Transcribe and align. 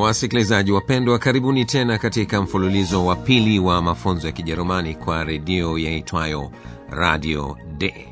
Wasikilizaji 0.00 0.72
wapendwa, 0.72 1.18
karibuni 1.18 1.64
tena 1.64 1.98
katika 1.98 2.42
mfululizo 2.42 3.06
wa 3.06 3.16
pili 3.16 3.58
wa 3.58 3.82
mafunzo 3.82 4.26
ya 4.26 4.32
Kijerumani 4.32 4.94
kwa 4.94 5.24
redio 5.24 5.78
yaitwayo 5.78 6.52
Radio 6.90 7.58
D. 7.78 8.08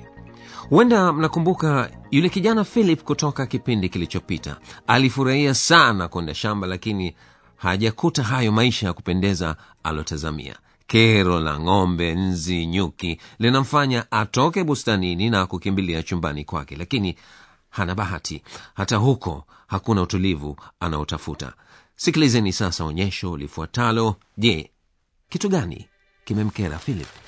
Huenda 0.71 1.13
mnakumbuka 1.13 1.91
yule 2.11 2.29
kijana 2.29 2.65
Philip 2.65 3.03
kutoka 3.03 3.47
kipindi 3.47 3.89
kilichopita. 3.89 4.57
Alifurahia 4.87 5.55
sana 5.55 6.09
kwenda 6.09 6.35
shamba, 6.35 6.67
lakini 6.67 7.15
hajakuta 7.57 8.23
hayo 8.23 8.53
maisha 8.53 8.87
ya 8.87 8.93
kupendeza 8.93 9.57
alotazamia. 9.83 10.57
Kero 10.87 11.41
la 11.41 11.59
ng'ombe, 11.61 12.15
nzi, 12.15 12.67
nyuki 12.67 13.21
linamfanya 13.39 14.13
atoke 14.13 14.65
bustanini 14.65 15.31
na 15.31 15.47
kukimbilia 15.47 16.03
chumbani 16.03 16.45
kwake, 16.45 16.77
lakini 16.77 17.17
hana 17.71 17.95
bahati. 17.95 18.43
Hata 18.75 18.97
huko 18.97 19.45
hakuna 19.67 20.03
utulivu 20.03 20.57
anaotafuta. 20.81 21.53
Sikilizeni 21.99 22.53
sasa 22.53 22.85
onyesho 22.85 23.37
lifuatalo. 23.37 24.17
Je, 24.37 24.71
kitu 25.29 25.49
gani 25.49 25.89
kimemkera 26.25 26.79
Philip? 26.79 27.28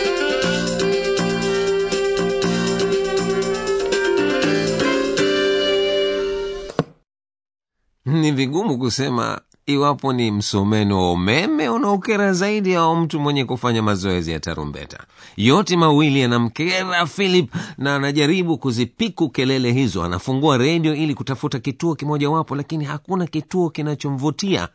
Ni 8.11 8.31
vigumu 8.31 8.77
kusema 8.77 9.41
iwapo 9.65 10.13
ni 10.13 10.31
msomeno 10.31 10.97
wa 11.01 11.11
umeme 11.11 11.69
unaokera 11.69 12.33
zaidi 12.33 12.75
au 12.75 12.95
mtu 12.95 13.19
mwenye 13.19 13.45
kufanya 13.45 13.81
mazoezi 13.81 14.31
ya 14.31 14.39
tarumbeta. 14.39 14.99
Yote 15.37 15.77
mawili 15.77 16.19
yanamkera 16.21 17.05
Philip 17.05 17.53
na 17.77 17.95
anajaribu 17.95 18.57
kuzipiku 18.57 19.29
kelele 19.29 19.71
hizo. 19.73 20.03
Anafungua 20.03 20.57
redio 20.57 20.95
ili 20.95 21.13
kutafuta 21.15 21.59
kituo 21.59 21.95
kimojawapo, 21.95 22.55
lakini 22.55 22.85
hakuna 22.85 23.27
kituo 23.27 23.69
kinachomvutia 23.69 24.67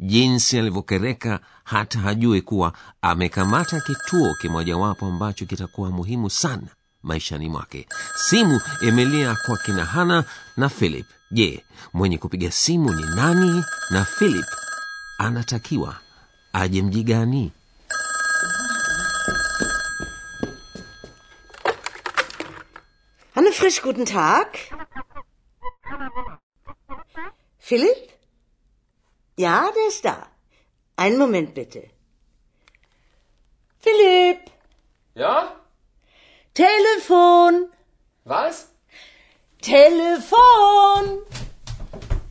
jinsi 0.00 0.58
alivyokereka, 0.58 1.40
hata 1.64 1.98
hajui 1.98 2.40
kuwa 2.42 2.72
amekamata 3.02 3.80
kituo 3.80 4.34
kimojawapo 4.40 5.06
ambacho 5.06 5.46
kitakuwa 5.46 5.90
muhimu 5.90 6.30
sana 6.30 6.66
maishani 7.02 7.48
mwake. 7.48 7.88
Simu 8.16 8.60
imelia 8.80 9.36
kwa 9.46 9.56
kina 9.58 9.84
Hana 9.84 10.24
na 10.56 10.68
Philip. 10.68 11.06
Je, 11.30 11.64
mwenye 11.92 12.18
kupiga 12.18 12.50
simu 12.50 12.92
ni 12.94 13.02
nani? 13.16 13.64
Na 13.90 14.04
Philip 14.04 14.46
anatakiwa 15.18 15.96
aje 16.52 16.82
mji 16.82 17.02
gani? 17.02 17.52
Hanne 23.34 23.52
Frisch, 23.52 23.80
guten 23.82 24.04
Tag. 24.04 24.46
Philipp? 27.58 28.10
Ja, 29.36 29.70
der 29.74 29.86
ist 29.88 30.04
da. 30.04 30.26
Einen 30.96 31.18
Moment 31.18 31.54
bitte. 31.54 31.88
Philipp, 33.78 34.50
Ja? 35.14 35.59
Telefon, 36.54 37.66
Was? 38.24 38.68
Telefon. 39.62 41.22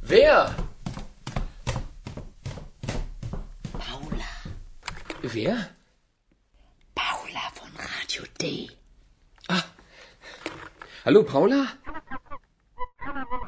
Wer? 0.01 0.55
Paula, 3.73 4.31
Wer? 5.21 5.69
Paula 6.95 7.39
von 7.53 7.69
Radio 7.77 8.23
D. 8.41 8.69
Hallo, 11.05 11.23
Paula? 11.23 11.67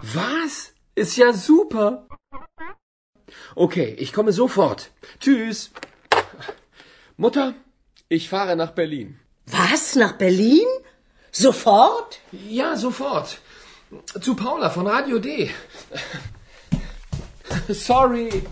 Was? 0.02 0.74
Ist 0.96 1.18
ja 1.18 1.34
super. 1.34 2.08
Okay, 3.56 3.94
ich 4.00 4.14
komme 4.14 4.32
sofort. 4.32 4.92
Tschüss. 5.20 5.72
Mutter, 7.18 7.54
ich 8.10 8.30
fahre 8.30 8.56
nach 8.56 8.72
Berlin. 8.72 9.20
Was, 9.52 9.96
nach 9.96 10.14
Berlin? 10.18 10.68
Sofort? 11.32 12.20
Ja, 12.50 12.76
sofort. 12.78 13.40
Zu 14.22 14.36
Paula 14.36 14.70
von 14.70 14.88
Radio 14.88 15.20
D. 15.20 15.50
Sorry. 17.74 18.44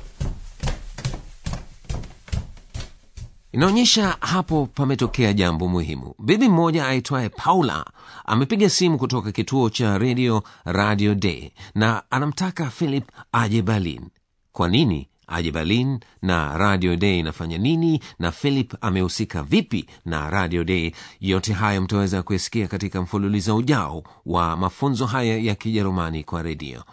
Inaonyesha 3.52 4.18
hapo 4.20 4.66
pametokea 4.66 5.34
jambo 5.34 5.68
muhimu. 5.68 6.16
Bibi 6.20 6.50
mmoja 6.50 6.88
aitwaye 6.88 7.30
Paula 7.30 7.86
amepiga 8.26 8.70
simu 8.70 8.98
kutoka 8.98 9.32
kituo 9.32 9.70
cha 9.70 9.98
redio 9.98 10.44
Radio 10.66 11.16
Day 11.16 11.52
na 11.76 12.04
anamtaka 12.12 12.66
Philip 12.70 13.10
aje 13.32 13.62
Berlin. 13.62 14.10
Kwa 14.52 14.68
nini 14.70 15.09
aje 15.30 15.52
Berlin 15.52 16.00
na 16.22 16.58
Radio 16.58 16.96
Day 16.96 17.20
inafanya 17.20 17.58
nini 17.58 18.00
na 18.20 18.32
Philip 18.32 18.74
amehusika 18.82 19.44
vipi 19.44 19.86
na 20.06 20.30
Radio 20.30 20.64
Day? 20.64 20.92
Yote 21.20 21.54
hayo 21.54 21.82
mtaweza 21.82 22.24
kuyasikia 22.24 22.68
katika 22.68 23.02
mfululizo 23.02 23.56
ujao 23.58 24.04
wa 24.26 24.58
mafunzo 24.58 25.06
haya 25.06 25.38
ya 25.38 25.56
Kijerumani 25.56 26.24
kwa 26.24 26.44
redio, 26.44 26.84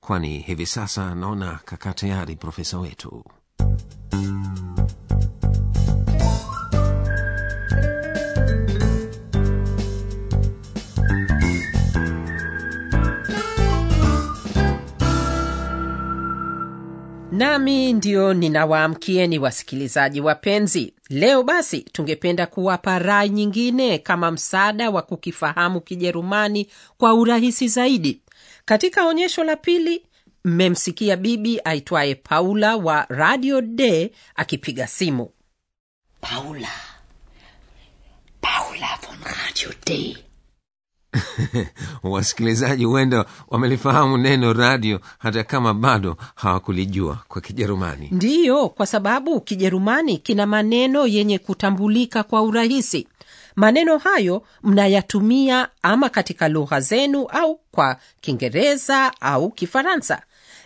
kwani 0.00 0.38
hivi 0.38 0.66
sasa 0.66 1.14
naona 1.14 1.60
kaka 1.64 1.92
tayari 1.92 2.36
profesa 2.36 2.78
wetu. 2.78 3.24
Nami 17.42 17.92
ndio 17.92 18.34
ninawaamkieni 18.34 19.38
wasikilizaji 19.38 20.20
wapenzi 20.20 20.94
leo 21.10 21.42
basi 21.42 21.80
tungependa 21.80 22.46
kuwapa 22.46 22.98
rai 22.98 23.28
nyingine 23.28 23.98
kama 23.98 24.30
msaada 24.30 24.90
wa 24.90 25.02
kukifahamu 25.02 25.80
kijerumani 25.80 26.68
kwa 26.98 27.14
urahisi 27.14 27.68
zaidi 27.68 28.22
katika 28.64 29.04
onyesho 29.06 29.44
la 29.44 29.56
pili 29.56 30.06
mmemsikia 30.44 31.16
bibi 31.16 31.60
aitwaye 31.64 32.14
paula 32.14 32.76
wa 32.76 33.06
radio 33.08 33.60
d 33.60 34.10
akipiga 34.34 34.86
simu 34.86 35.30
Paula. 36.20 36.68
Paula 38.40 38.98
von 39.06 39.18
Radio 39.24 39.70
D. 39.86 40.16
wasikilizaji 42.02 42.84
huenda 42.84 43.24
wamelifahamu 43.48 44.18
neno 44.18 44.52
radio 44.52 45.00
hata 45.18 45.44
kama 45.44 45.74
bado 45.74 46.16
hawakulijua 46.34 47.18
kwa 47.28 47.40
kijerumani. 47.40 48.08
Ndiyo 48.12 48.68
kwa 48.68 48.86
sababu 48.86 49.40
kijerumani 49.40 50.18
kina 50.18 50.46
maneno 50.46 51.06
yenye 51.06 51.38
kutambulika 51.38 52.22
kwa 52.22 52.42
urahisi. 52.42 53.08
Maneno 53.56 53.98
hayo 53.98 54.42
mnayatumia 54.62 55.68
ama 55.82 56.08
katika 56.08 56.48
lugha 56.48 56.80
zenu 56.80 57.26
au 57.26 57.60
kwa 57.70 57.96
kiingereza 58.20 59.12
au 59.20 59.50
kifaransa. 59.50 60.22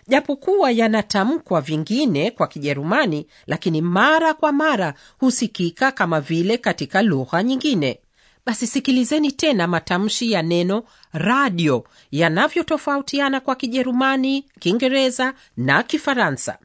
Japokuwa 0.07 0.71
yanatamkwa 0.71 1.61
vingine 1.61 2.31
kwa 2.31 2.47
kijerumani 2.47 3.27
lakini 3.47 3.81
mara 3.81 4.33
kwa 4.33 4.51
mara 4.51 4.93
husikika 5.19 5.91
kama 5.91 6.21
vile 6.21 6.57
katika 6.57 7.01
lugha 7.01 7.43
nyingine 7.43 7.99
basi 8.47 8.67
sikilizeni 8.67 9.31
tena 9.31 9.67
matamshi 9.67 10.31
ya 10.31 10.41
neno 10.41 10.83
radio 11.13 11.83
yanavyotofautiana 12.11 13.39
kwa 13.39 13.55
kijerumani 13.55 14.45
kiingereza 14.59 15.33
na 15.57 15.83
kifaransa 15.83 16.57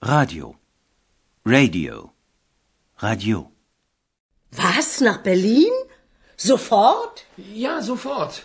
Radio. 0.00 0.54
Radio. 1.44 2.10
Radio. 3.00 3.50
Was, 4.58 5.00
nach 5.00 5.22
Berlin? 5.22 5.72
Sofort? 6.36 7.24
Ja, 7.54 7.82
sofort. 7.82 8.42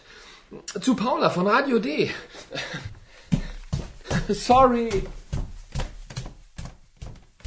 Zu 0.82 0.96
Paula 0.96 1.30
von 1.30 1.48
Radio 1.48 1.80
D. 1.80 2.12
Sorry. 4.48 5.04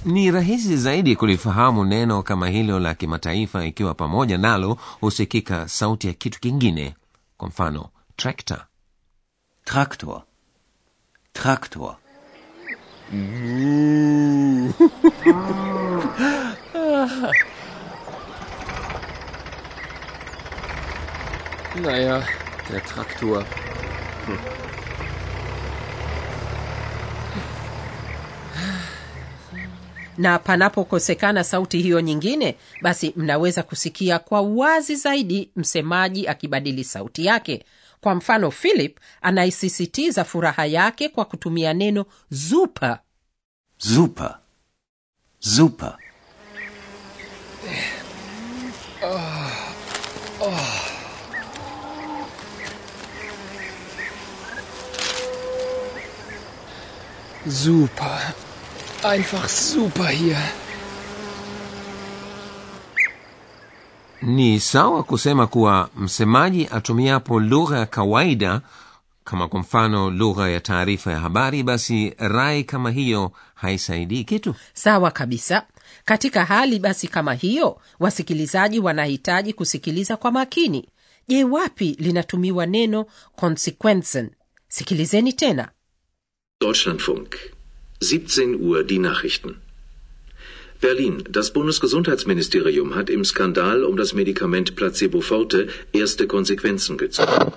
Ni 0.05 0.31
rahisi 0.31 0.77
zaidi 0.77 1.17
kulifahamu 1.17 1.85
neno 1.85 2.23
kama 2.23 2.49
hilo 2.49 2.79
la 2.81 2.95
kimataifa 2.95 3.65
ikiwa 3.65 3.95
pamoja 3.95 4.39
nalo 4.39 4.79
husikika 5.01 5.69
sauti 5.69 6.07
ya 6.07 6.13
kitu 6.13 6.41
kingine 6.41 6.95
kwa 7.37 7.49
mfano 7.49 7.89
trekta 8.17 8.67
Traktor. 9.67 10.23
Traktor. 11.33 11.97
Naja, 21.83 22.23
der 22.71 22.81
Traktor. 22.87 23.45
na 30.19 30.39
panapokosekana 30.39 31.45
sauti 31.45 31.79
hiyo 31.79 32.01
nyingine 32.01 32.57
basi 32.83 33.13
mnaweza 33.17 33.63
kusikia 33.63 34.19
kwa 34.19 34.41
wazi 34.41 34.97
zaidi 34.97 35.51
msemaji 35.57 36.29
akibadili 36.29 36.85
sauti 36.85 37.25
yake. 37.25 37.65
Kwa 38.01 38.15
mfano 38.15 38.51
philip 38.51 38.99
anaisisitiza 39.23 40.25
furaha 40.25 40.67
yake 40.67 41.09
kwa 41.09 41.25
kutumia 41.25 41.75
neno 41.75 42.05
zupa. 42.31 42.99
Zupa. 43.79 44.39
Zupau 45.41 45.97
Super. 57.49 58.35
Einfach 59.15 59.49
super 59.49 60.09
hier. 60.09 60.37
ni 64.23 64.61
sawa 64.61 65.03
kusema 65.03 65.47
kuwa 65.47 65.91
msemaji 65.97 66.69
atumiapo 66.71 67.41
lugha 67.41 67.79
ya 67.79 67.87
kawaida 67.87 68.61
kama 69.25 69.49
kwa 69.49 69.61
mfano 69.61 70.11
lugha 70.11 70.49
ya 70.51 70.61
taarifa 70.61 71.13
ya 71.13 71.21
habari 71.21 71.63
basi 71.63 72.15
rai 72.19 72.65
kama 72.65 72.91
hiyo 72.91 73.33
haisaidii 73.55 74.25
kitu. 74.25 74.55
Sawa 74.75 75.11
kabisa. 75.11 75.67
Katika 76.05 76.45
hali 76.45 76.79
basi 76.79 77.09
kama 77.09 77.35
hiyo 77.35 77.81
wasikilizaji 78.01 78.79
wanahitaji 78.81 79.53
kusikiliza 79.53 80.17
kwa 80.17 80.31
makini. 80.31 80.89
Je 81.29 81.45
wapi 81.45 81.97
linatumiwa 81.99 82.67
neno 82.67 83.07
consequenzen 83.37 84.31
sikilizeni 84.69 85.33
tena. 85.33 85.69
Deutschlandfunk. 86.61 87.35
17 88.01 88.61
Uhr 88.61 88.85
die 88.85 88.99
Nachrichten. 88.99 89.55
Berlin. 90.81 91.25
Das 91.31 91.53
Bundesgesundheitsministerium 91.53 92.95
hat 92.95 93.09
im 93.11 93.25
Skandal 93.25 93.83
um 93.85 93.97
das 93.97 94.13
Medikament 94.13 94.77
Placebo 94.77 95.21
Forte 95.23 95.69
erste 95.93 96.27
Konsequenzen 96.27 96.99
gezogen. 96.99 97.53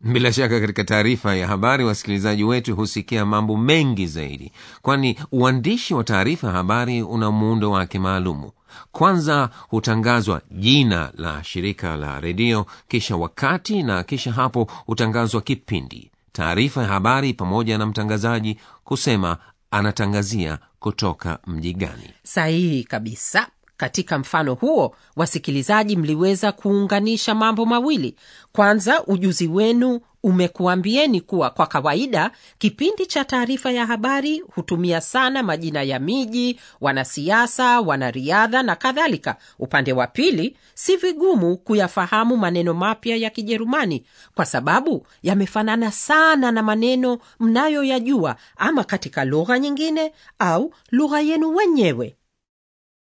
bila 0.00 0.32
shaka 0.32 0.60
katika 0.60 0.84
taarifa 0.84 1.34
ya 1.36 1.46
habari 1.46 1.84
wasikilizaji 1.84 2.44
wetu 2.44 2.76
husikia 2.76 3.26
mambo 3.26 3.56
mengi 3.56 4.06
zaidi 4.06 4.52
kwani 4.82 5.18
uandishi 5.32 5.94
wa 5.94 6.04
taarifa 6.04 6.46
ya 6.46 6.52
habari 6.52 7.02
una 7.02 7.30
muundo 7.30 7.70
wake 7.70 7.98
maalumu 7.98 8.52
kwanza 8.92 9.50
hutangazwa 9.68 10.42
jina 10.50 11.12
la 11.16 11.44
shirika 11.44 11.96
la 11.96 12.20
redio 12.20 12.66
kisha 12.88 13.16
wakati 13.16 13.82
na 13.82 14.02
kisha 14.02 14.32
hapo 14.32 14.70
hutangazwa 14.86 15.40
kipindi 15.40 16.10
taarifa 16.38 16.82
ya 16.82 16.88
habari 16.88 17.34
pamoja 17.34 17.78
na 17.78 17.86
mtangazaji 17.86 18.58
kusema 18.84 19.38
anatangazia 19.70 20.58
kutoka 20.78 21.38
mji 21.46 21.74
gani. 21.74 22.10
Sahihi 22.22 22.84
kabisa. 22.84 23.46
Katika 23.76 24.18
mfano 24.18 24.54
huo 24.54 24.96
wasikilizaji 25.16 25.96
mliweza 25.96 26.52
kuunganisha 26.52 27.34
mambo 27.34 27.66
mawili. 27.66 28.16
Kwanza 28.52 29.04
ujuzi 29.06 29.46
wenu 29.46 30.00
umekuambieni 30.24 31.20
kuwa 31.20 31.50
kwa 31.50 31.66
kawaida 31.66 32.30
kipindi 32.58 33.06
cha 33.06 33.24
taarifa 33.24 33.72
ya 33.72 33.86
habari 33.86 34.38
hutumia 34.38 35.00
sana 35.00 35.42
majina 35.42 35.82
ya 35.82 35.98
miji 35.98 36.60
wanasiasa 36.80 37.80
wanariadha 37.80 38.62
na 38.62 38.76
kadhalika 38.76 39.36
upande 39.58 39.92
wa 39.92 40.06
pili 40.06 40.56
si 40.74 40.96
vigumu 40.96 41.56
kuyafahamu 41.56 42.36
maneno 42.36 42.74
mapya 42.74 43.16
ya 43.16 43.30
kijerumani 43.30 44.04
kwa 44.34 44.46
sababu 44.46 45.06
yamefanana 45.22 45.90
sana 45.92 46.52
na 46.52 46.62
maneno 46.62 47.18
mnayoyajua 47.40 48.36
ama 48.56 48.84
katika 48.84 49.24
lugha 49.24 49.58
nyingine 49.58 50.12
au 50.38 50.74
lugha 50.90 51.20
yenu 51.20 51.54
wenyewe 51.56 52.16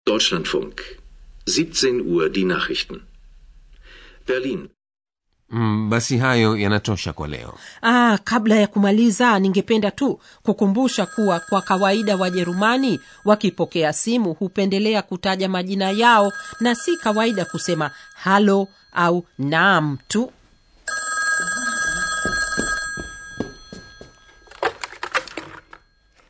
Deutschlandfunk. 0.06 0.82
17 1.46 2.02
Uhr 2.16 2.30
die 2.30 2.46
Nachrichten. 2.46 3.00
Berlin. 4.28 4.70
Mm, 5.50 5.90
basi 5.90 6.18
hayo 6.18 6.58
yanatosha 6.58 7.14
kwa 7.14 7.28
leo 7.28 7.54
Ah, 7.82 8.18
kabla 8.24 8.56
ya 8.56 8.68
kumaliza 8.68 9.40
ningependa 9.40 9.92
tu 9.92 10.20
kukumbusha 10.44 11.06
kuwa 11.06 11.40
kwa 11.40 11.62
kawaida 11.62 12.16
wajerumani 12.16 13.00
wakipokea 13.26 13.94
simu 13.94 14.34
hupendelea 14.34 15.02
kutaja 15.02 15.50
majina 15.50 15.92
yao 15.92 16.34
na 16.60 16.76
si 16.76 16.98
kawaida 16.98 17.46
kusema 17.46 17.92
halo 18.16 18.68
au 18.94 19.26
naam 19.38 19.98
tu 20.08 20.32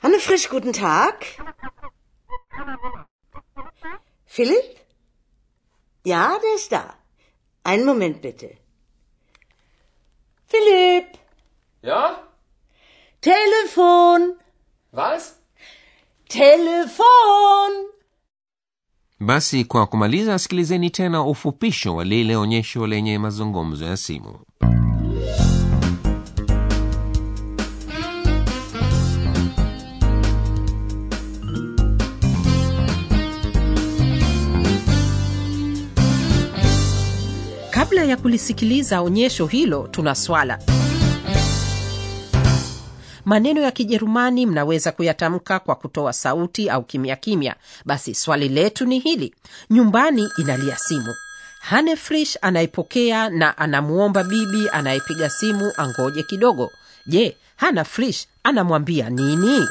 Anne 0.02 0.20
Frisch, 0.20 0.50
guten 0.50 0.74
Tag. 0.74 1.16
Philipp? 4.26 4.80
Ja, 6.06 6.38
der 6.44 6.56
ist 6.56 6.72
da. 6.72 6.94
Einen 7.64 7.86
Moment 7.86 8.22
bitte. 8.22 8.58
Philipp! 10.48 11.18
Ja? 11.84 12.16
Telefon! 13.22 14.36
Was? 14.94 15.36
Telefon! 16.28 17.72
basi 19.20 19.66
kwa 19.66 19.88
kumaliza 19.88 20.40
sikilizeni 20.40 20.90
tena 20.90 21.24
ufupisho 21.24 21.96
wa 21.96 22.04
lile 22.04 22.36
onyesho 22.36 22.88
lenye 22.88 23.20
mazungumzo 23.20 23.86
ya 23.86 23.98
simu 23.98 24.40
kabla 37.72 38.04
ya 38.04 38.18
kulisikiliza 38.18 39.02
onyesho 39.02 39.48
hilo 39.48 39.88
tuna 39.92 40.16
swala 40.16 40.60
maneno 43.26 43.62
ya 43.62 43.72
kijerumani 43.72 44.46
mnaweza 44.46 44.92
kuyatamka 44.92 45.60
kwa 45.60 45.76
kutoa 45.76 46.14
sauti 46.14 46.70
au 46.70 46.84
kimya 46.84 47.16
kimya. 47.16 47.56
Basi 47.86 48.16
swali 48.16 48.50
letu 48.50 48.86
ni 48.86 49.00
hili. 49.00 49.36
Nyumbani 49.70 50.30
inalia 50.38 50.78
simu. 50.78 51.16
Hane 51.62 51.96
frisch 51.96 52.38
anayepokea 52.42 53.30
na 53.30 53.58
anamwomba 53.58 54.24
bibi 54.24 54.70
anayepiga 54.72 55.30
simu 55.30 55.72
angoje 55.78 56.24
kidogo. 56.24 56.72
Je 57.06 57.38
hana 57.56 57.84
frish 57.84 58.28
anamwambia 58.44 59.10
nini? 59.10 59.68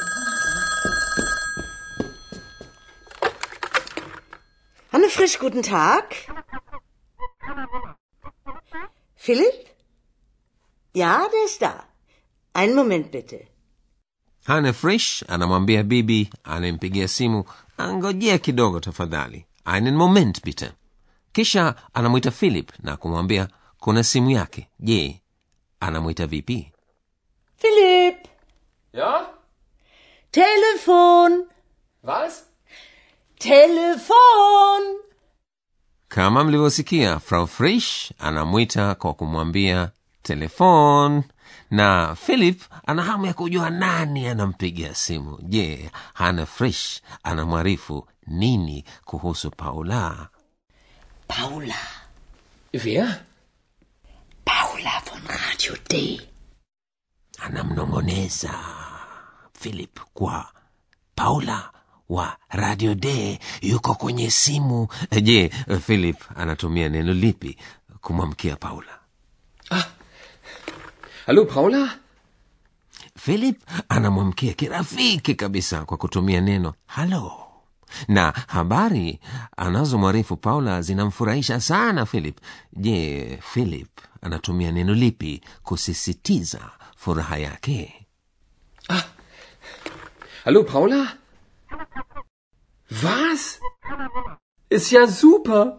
Hanne 4.91 5.09
Frisch, 5.09 5.39
guten 5.39 5.61
Tag. 5.63 6.03
philip 9.15 9.67
Ja, 10.93 11.27
der 11.31 11.45
ist 11.45 11.61
da. 11.61 11.83
Einen 12.55 12.75
Moment 12.75 13.11
bitte. 13.11 13.47
hane 14.45 14.73
frisch 14.73 15.23
anamwambia 15.27 15.83
bibi 15.83 16.29
anayempigia 16.43 17.07
simu 17.07 17.43
angojea 17.77 18.37
kidogo 18.37 18.79
tafadhali 18.79 19.45
einen 19.65 19.95
moment 19.95 20.43
bitte 20.43 20.71
kisha 21.31 21.75
anamwita 21.93 22.31
philip 22.31 22.71
na 22.79 22.97
kumwambia 22.97 23.47
kuna 23.79 24.03
simu 24.03 24.31
yake 24.31 24.67
je 24.79 25.21
anamwita 25.79 26.27
vipi 26.27 26.71
Philip. 27.57 28.27
Ja? 28.93 29.25
Telefon! 30.31 31.45
Was? 32.03 32.43
Telefon! 33.39 34.97
kama 36.07 36.43
mlivyosikia 36.43 37.19
frau 37.19 37.47
frisch 37.47 38.13
anamwita 38.19 38.95
kwa 38.95 39.13
kumwambia 39.13 39.91
telefon 40.21 41.23
na 41.73 42.15
philip 42.15 42.61
ana 42.85 43.03
hamu 43.03 43.25
ya 43.25 43.33
kujua 43.33 43.69
nani 43.69 44.27
anampigia 44.27 44.95
simu 44.95 45.39
je 45.41 45.91
hana 46.13 46.45
frisch 46.45 47.01
anamwarifu 47.23 48.07
nini 48.27 48.85
kuhusu 49.05 49.51
paula 49.51 50.29
Paula. 51.27 51.75
Wer? 52.85 53.21
Paula 54.45 55.01
von 55.05 55.21
Radio 55.27 55.77
D. 55.89 56.21
anamnong'oneza 57.39 58.53
philip 59.59 59.99
kwa 60.13 60.51
paula 61.15 61.71
wa 62.09 62.37
radio 62.49 62.95
d 62.95 63.39
yuko 63.61 63.95
kwenye 63.95 64.31
simu 64.31 64.87
je 65.21 65.49
philip 65.85 66.17
anatumia 66.35 66.89
neno 66.89 67.13
lipi 67.13 67.57
kumwamkia 68.01 68.55
paula 68.55 68.99
Hallo, 71.25 71.45
Paula? 71.45 71.99
philip 73.19 73.61
anamwamkia 73.89 74.53
kirafiki 74.53 75.35
kabisa 75.35 75.85
kwa 75.85 75.97
kutumia 75.97 76.41
neno 76.41 76.73
halo 76.85 77.31
na 78.07 78.31
habari 78.47 79.19
anazomwarifu 79.57 80.37
paula 80.37 80.81
zinamfurahisha 80.81 81.61
sana 81.61 82.05
philip 82.05 82.37
je 82.73 83.39
philip 83.53 83.89
anatumia 84.21 84.71
neno 84.71 84.93
lipi 84.93 85.41
kusisitiza 85.63 86.71
furaha 86.97 87.37
yake 87.37 88.05
Hallo, 90.43 90.63
Paula? 90.63 91.17
Was? 93.03 93.59
Ist 94.69 94.91
ja 94.91 95.07
super. 95.07 95.77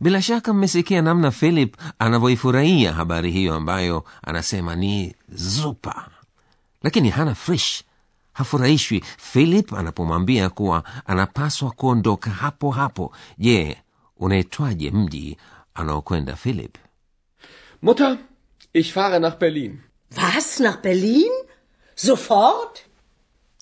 Bila 0.00 0.22
shaka 0.22 0.52
mmesikia 0.54 1.02
namna 1.02 1.30
philip 1.30 1.76
anavyoifurahia 1.98 2.92
habari 2.92 3.30
hiyo 3.30 3.54
ambayo 3.54 4.04
anasema 4.22 4.76
ni 4.76 5.14
zupa 5.28 6.08
lakini 6.82 7.10
hana 7.10 7.34
fresh 7.34 7.84
hafurahishwi 8.32 9.04
philip 9.18 9.72
anapomwambia 9.74 10.50
kuwa 10.50 10.84
anapaswa 11.06 11.70
kuondoka 11.70 12.30
hapo 12.30 12.70
hapo 12.70 13.12
je 13.38 13.76
unaitwaje 14.16 14.90
mji 14.90 15.36
anaokwenda 15.74 16.36
philip 16.36 16.76
Mutter, 17.82 18.18
ich 18.74 18.92
fahre 18.92 19.18
nach 19.18 19.38
Berlin. 19.38 19.80
Was? 20.16 20.60
Nach 20.60 20.82
Berlin? 20.82 21.32
Sofort? 21.94 22.80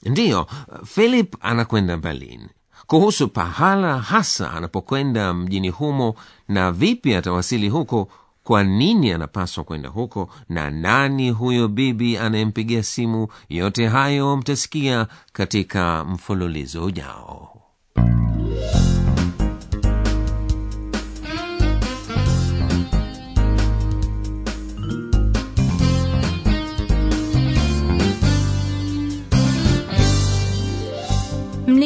ndiyo 0.02 0.46
philip 0.86 1.36
anakwenda 1.40 1.96
berlin 1.96 2.48
kuhusu 2.88 3.28
pahala 3.28 3.98
hasa 3.98 4.52
anapokwenda 4.52 5.34
mjini 5.34 5.68
humo 5.68 6.14
na 6.48 6.72
vipi 6.72 7.14
atawasili 7.14 7.68
huko 7.68 8.08
kwa 8.44 8.64
nini 8.64 9.12
anapaswa 9.12 9.64
kwenda 9.64 9.88
huko 9.88 10.28
na 10.48 10.70
nani 10.70 11.30
huyo 11.30 11.68
bibi 11.68 12.18
anayempigia 12.18 12.82
simu. 12.82 13.28
Yote 13.48 13.86
hayo 13.88 14.36
mtasikia 14.36 15.06
katika 15.32 16.04
mfululizo 16.04 16.84
ujao 16.84 17.57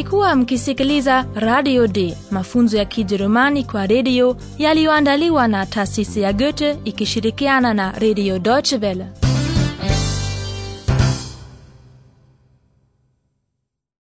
mlikuwa 0.03 0.35
mkisikiliza 0.35 1.25
radio 1.35 1.87
d 1.87 2.17
mafunzo 2.31 2.77
ya 2.79 2.85
kijerumani 2.85 3.65
kwa 3.65 3.87
redio 3.87 4.37
yaliyoandaliwa 4.59 5.49
na 5.49 5.67
taasisi 5.67 6.21
ya 6.21 6.33
goethe 6.33 6.79
ikishirikiana 6.85 7.75
na 7.75 7.93
redio 7.93 8.39
deutsche 8.39 8.77
welle 8.77 9.07